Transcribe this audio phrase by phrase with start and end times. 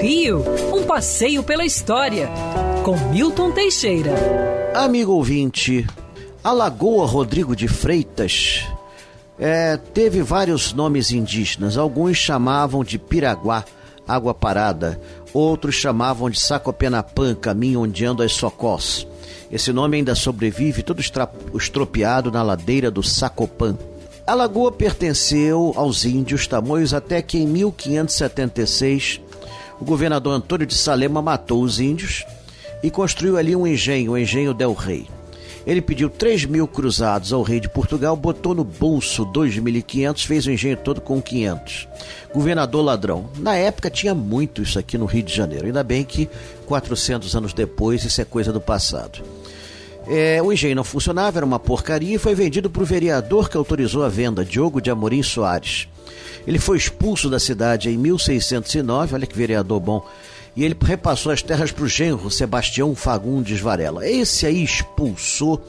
[0.00, 0.44] Rio,
[0.74, 2.28] um passeio pela história,
[2.84, 4.12] com Milton Teixeira.
[4.74, 5.86] Amigo ouvinte,
[6.44, 8.66] a Lagoa Rodrigo de Freitas
[9.38, 11.76] é, teve vários nomes indígenas.
[11.76, 13.64] Alguns chamavam de Piraguá,
[14.06, 15.00] água parada.
[15.32, 19.06] Outros chamavam de Sacopenapã, caminho onde andam as socós.
[19.50, 21.00] Esse nome ainda sobrevive todo
[21.54, 23.76] estropiado na ladeira do Sacopã.
[24.26, 29.20] A lagoa pertenceu aos índios tamoios até que em 1576
[29.80, 32.24] o governador Antônio de Salema matou os índios
[32.82, 35.06] e construiu ali um engenho, o Engenho Del Rei.
[35.64, 40.50] Ele pediu 3 mil cruzados ao rei de Portugal, botou no bolso 2.500, fez o
[40.50, 41.86] engenho todo com 500.
[42.34, 43.30] Governador ladrão.
[43.38, 45.66] Na época tinha muito isso aqui no Rio de Janeiro.
[45.66, 46.28] Ainda bem que
[46.66, 49.22] 400 anos depois isso é coisa do passado.
[50.08, 53.56] É, o engenho não funcionava, era uma porcaria e foi vendido para o vereador que
[53.56, 55.88] autorizou a venda, Diogo de Amorim Soares.
[56.46, 60.06] Ele foi expulso da cidade em 1609, olha que vereador bom,
[60.54, 64.08] e ele repassou as terras para o genro Sebastião Fagundes Varela.
[64.08, 65.60] Esse aí expulsou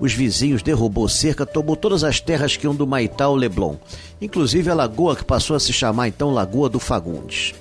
[0.00, 3.76] os vizinhos, derrubou cerca, tomou todas as terras que iam do Maitá ao Leblon,
[4.20, 7.54] inclusive a lagoa que passou a se chamar então Lagoa do Fagundes.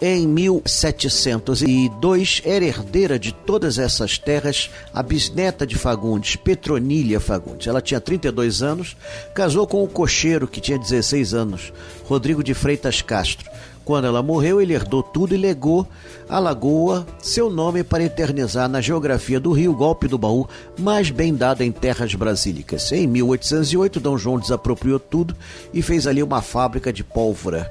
[0.00, 7.66] Em 1702, era herdeira de todas essas terras a bisneta de Fagundes, Petronília Fagundes.
[7.66, 8.94] Ela tinha 32 anos,
[9.34, 11.72] casou com o cocheiro, que tinha 16 anos,
[12.04, 13.50] Rodrigo de Freitas Castro.
[13.86, 15.88] Quando ela morreu, ele herdou tudo e legou
[16.28, 21.34] à lagoa seu nome para eternizar na geografia do Rio Golpe do Baú, mais bem
[21.34, 22.92] dado em terras brasílicas.
[22.92, 25.34] Em 1808, Dom João desapropriou tudo
[25.72, 27.70] e fez ali uma fábrica de pólvora,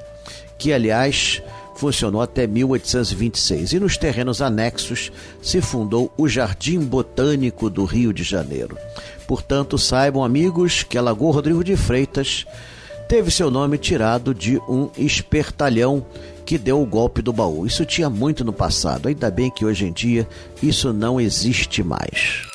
[0.58, 1.44] que aliás
[1.76, 8.23] funcionou até 1826 e nos terrenos anexos se fundou o Jardim Botânico do Rio de
[8.23, 8.78] Janeiro.
[9.28, 12.46] Portanto, saibam, amigos, que a Lagoa Rodrigo de Freitas
[13.08, 16.06] teve seu nome tirado de um espertalhão
[16.46, 17.66] que deu o golpe do baú.
[17.66, 20.28] Isso tinha muito no passado, ainda bem que hoje em dia
[20.62, 22.55] isso não existe mais.